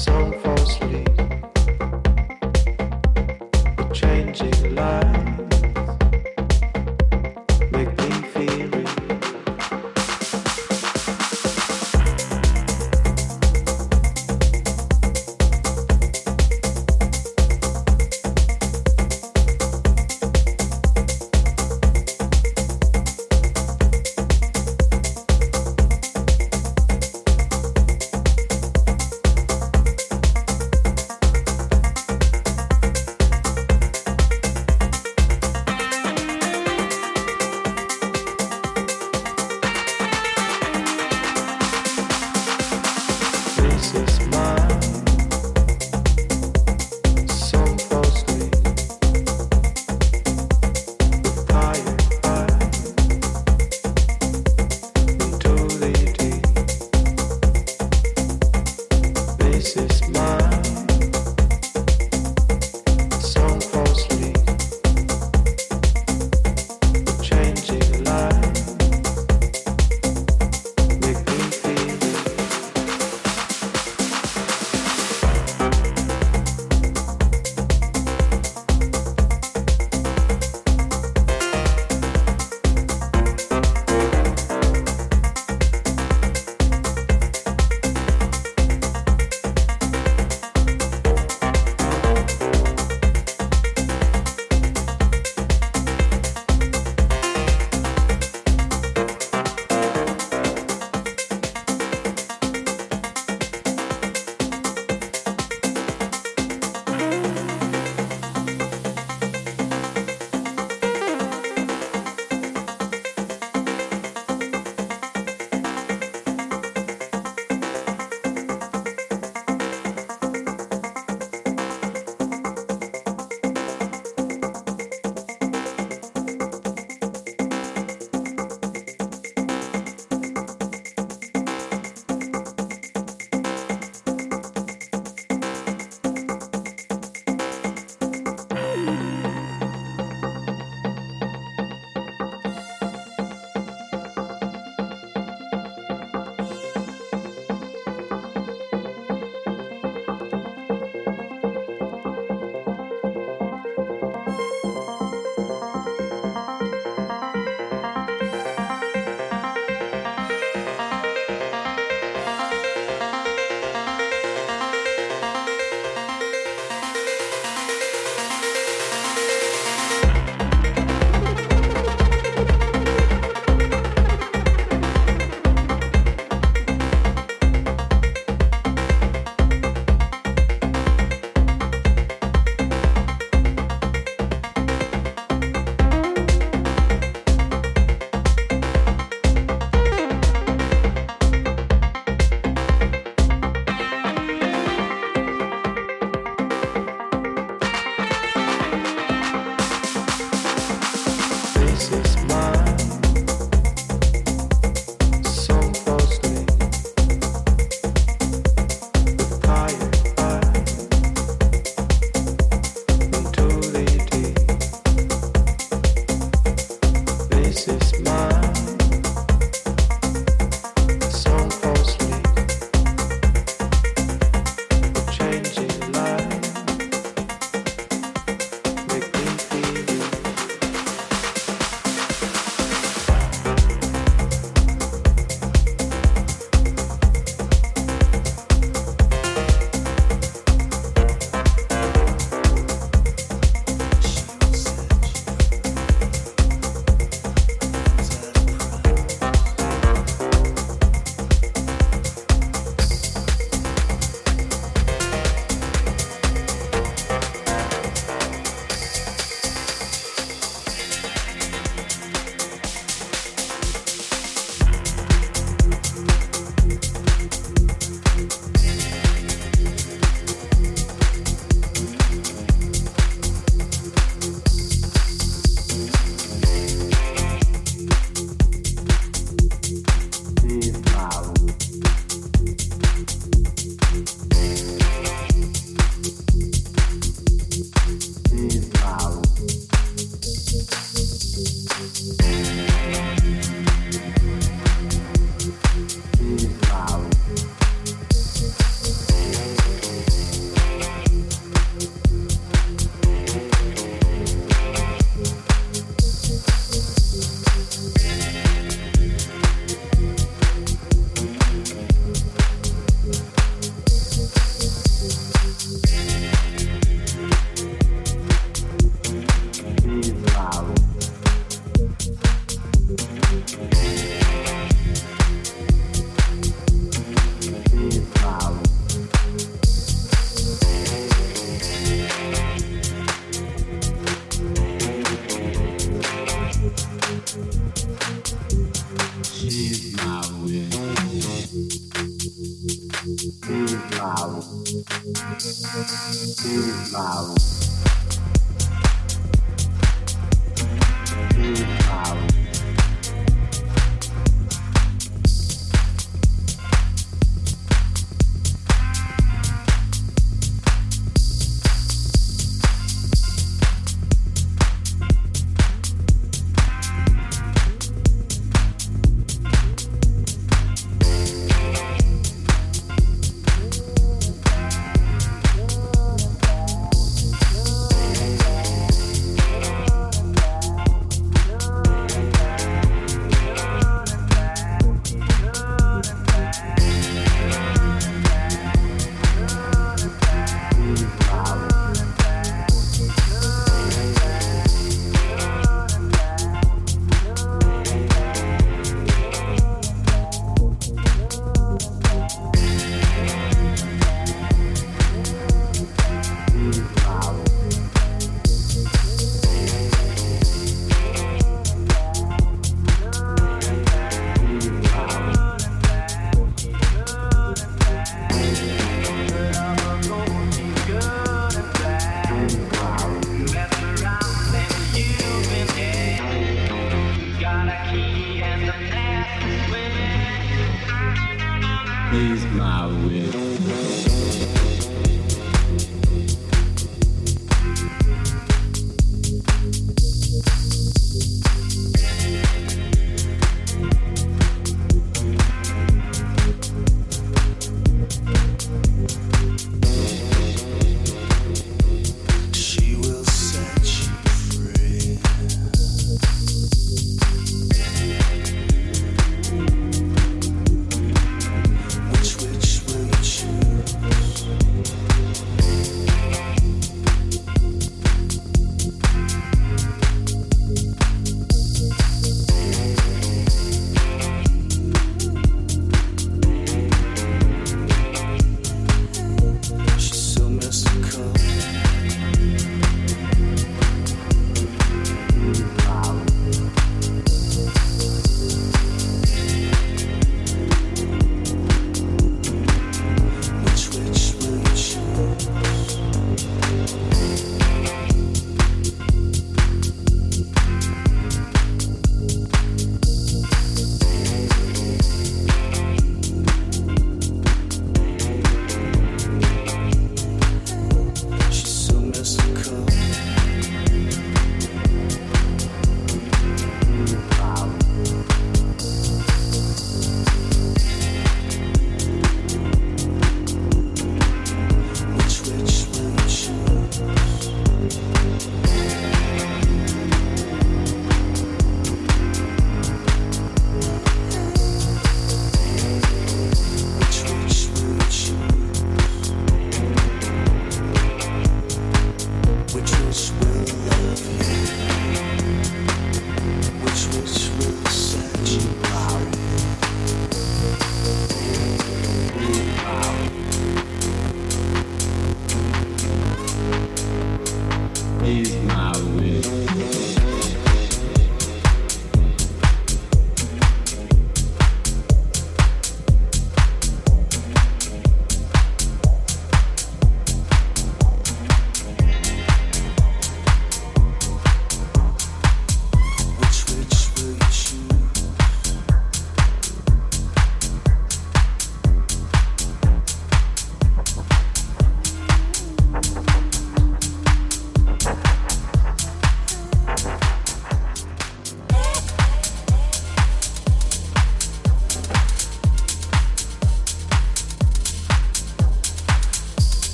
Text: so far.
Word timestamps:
so 0.00 0.32
far. 0.40 0.49